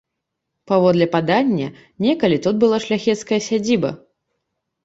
Паводле 0.71 1.07
падання, 1.15 1.67
некалі 2.05 2.37
тут 2.47 2.55
была 2.65 2.77
шляхецкая 2.87 3.39
сядзіба. 3.49 3.93